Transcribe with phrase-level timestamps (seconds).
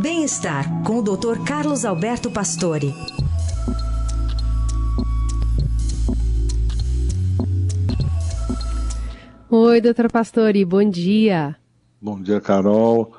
[0.00, 1.42] Bem-estar com o Dr.
[1.46, 2.92] Carlos Alberto Pastore.
[9.48, 11.56] Oi, doutor Pastore, bom dia.
[12.00, 13.12] Bom dia, Carol.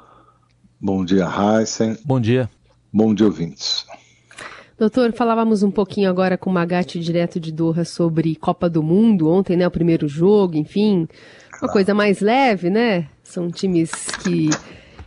[0.80, 1.98] Bom dia, Heisen.
[2.06, 2.48] Bom dia.
[2.94, 3.86] Bom dia, ouvintes.
[4.78, 9.28] Doutor, falávamos um pouquinho agora com o Magatti direto de Doha sobre Copa do Mundo,
[9.28, 11.08] ontem, né, o primeiro jogo, enfim,
[11.60, 13.10] uma coisa mais leve, né?
[13.24, 13.92] São times
[14.24, 14.52] que,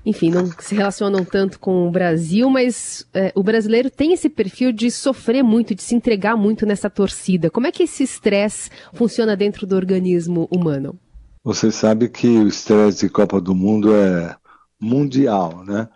[0.05, 4.73] enfim, não se relacionam tanto com o Brasil, mas é, o brasileiro tem esse perfil
[4.73, 7.51] de sofrer muito, de se entregar muito nessa torcida.
[7.51, 10.99] Como é que esse estresse funciona dentro do organismo humano?
[11.45, 14.37] Você sabe que o estresse de Copa do Mundo é
[14.81, 15.89] mundial, né?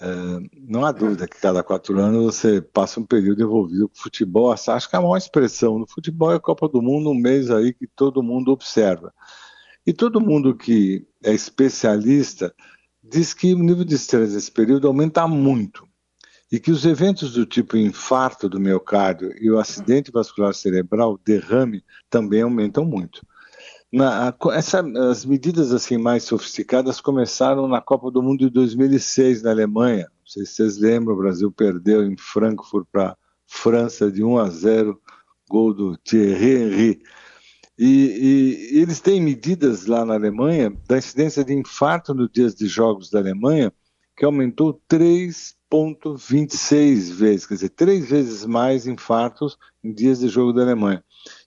[0.00, 0.06] É,
[0.68, 4.50] não há dúvida que cada quatro anos você passa um período envolvido com futebol.
[4.50, 7.72] Acho que a maior expressão no futebol é a Copa do Mundo, um mês aí
[7.72, 9.14] que todo mundo observa.
[9.86, 12.54] E todo mundo que é especialista
[13.12, 15.86] diz que o nível de estresse nesse período aumenta muito.
[16.50, 21.82] E que os eventos do tipo infarto do miocárdio e o acidente vascular cerebral, derrame,
[22.10, 23.26] também aumentam muito.
[23.90, 29.50] Na, essa, as medidas assim mais sofisticadas começaram na Copa do Mundo de 2006 na
[29.50, 30.04] Alemanha.
[30.04, 34.48] Não sei se vocês lembram, o Brasil perdeu em Frankfurt para França de 1 a
[34.48, 35.00] 0,
[35.48, 37.02] gol do Thierry Henry.
[37.78, 42.66] E, e, eles têm medidas lá na Alemanha da incidência de infarto nos dias de
[42.66, 43.72] jogos da Alemanha
[44.16, 50.62] que aumentou 3,26 vezes, quer dizer, três vezes mais infartos em dias de jogo da
[50.62, 51.02] Alemanha.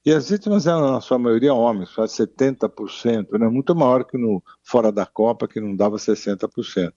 [0.06, 3.48] E as vítimas eram, na sua maioria, homens, quase 70%, né?
[3.48, 6.92] muito maior que no fora da Copa, que não dava 60%.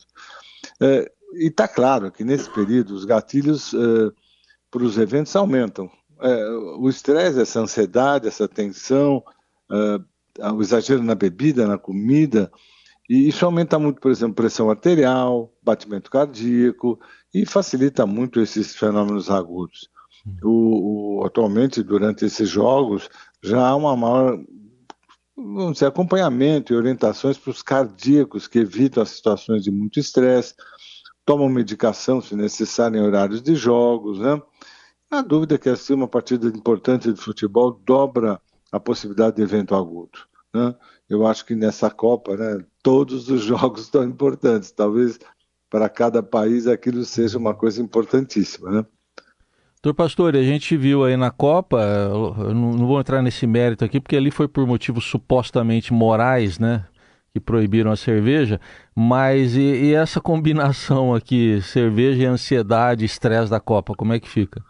[0.80, 3.76] É, e está claro que nesse período os gatilhos é,
[4.70, 5.90] para os eventos aumentam.
[6.20, 9.22] É, o estresse, essa ansiedade, essa tensão,
[9.70, 12.50] é, o exagero na bebida, na comida,
[13.08, 17.00] e isso aumenta muito, por exemplo, pressão arterial, batimento cardíaco
[17.32, 19.88] e facilita muito esses fenômenos agudos.
[20.42, 23.08] O, o, atualmente, durante esses jogos,
[23.42, 24.38] já há uma maior
[25.38, 30.54] vamos dizer, acompanhamento e orientações para os cardíacos que evitam as situações de muito estresse,
[31.24, 34.18] tomam medicação, se necessário, em horários de jogos.
[34.18, 34.40] Né?
[35.10, 40.18] Na dúvida que assim, uma partida importante de futebol dobra a possibilidade de evento agudo.
[40.54, 40.74] Né?
[41.08, 44.70] Eu acho que nessa Copa, né, todos os jogos estão importantes.
[44.70, 45.18] Talvez
[45.70, 48.70] para cada país aquilo seja uma coisa importantíssima.
[48.70, 48.86] Né?
[49.82, 51.78] Doutor Pastor, a gente viu aí na Copa,
[52.52, 56.84] não vou entrar nesse mérito aqui, porque ali foi por motivos supostamente morais, né?
[57.32, 58.60] Que proibiram a cerveja,
[58.94, 64.28] mas e, e essa combinação aqui, cerveja e ansiedade, estresse da Copa, como é que
[64.28, 64.64] fica?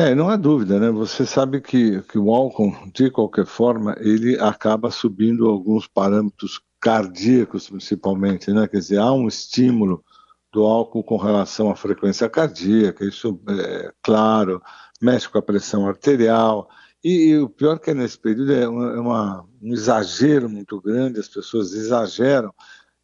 [0.00, 0.92] É, não há dúvida, né?
[0.92, 7.68] Você sabe que, que o álcool, de qualquer forma, ele acaba subindo alguns parâmetros cardíacos,
[7.68, 8.68] principalmente, né?
[8.68, 10.04] Quer dizer, há um estímulo
[10.52, 14.62] do álcool com relação à frequência cardíaca, isso é claro,
[15.02, 16.68] mexe com a pressão arterial.
[17.02, 20.80] E, e o pior que é nesse período é, uma, é uma, um exagero muito
[20.80, 22.54] grande, as pessoas exageram,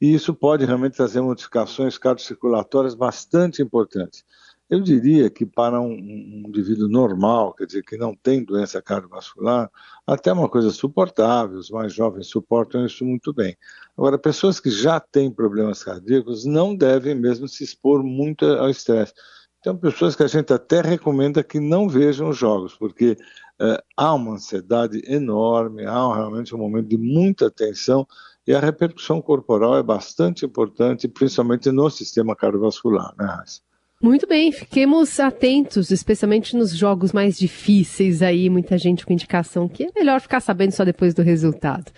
[0.01, 4.25] e isso pode realmente trazer modificações cardiocirculatórias bastante importantes.
[4.69, 9.71] Eu diria que para um, um, indivíduo normal, quer dizer, que não tem doença cardiovascular,
[10.07, 13.57] até uma coisa suportável, os mais jovens suportam isso muito bem.
[13.97, 19.13] Agora, pessoas que já têm problemas cardíacos não devem mesmo se expor muito ao estresse.
[19.61, 23.17] Então, pessoas que a gente até recomenda que não vejam os jogos, porque
[23.61, 28.07] é, há uma ansiedade enorme, há realmente um momento de muita tensão
[28.47, 33.63] e a repercussão corporal é bastante importante, principalmente no sistema cardiovascular, né, Raíssa?
[34.03, 39.85] Muito bem, fiquemos atentos, especialmente nos jogos mais difíceis aí, muita gente com indicação que
[39.85, 41.91] é melhor ficar sabendo só depois do resultado.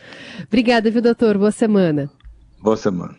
[0.46, 1.36] Obrigada, viu, doutor?
[1.36, 2.08] Boa semana.
[2.62, 3.16] Boa semana.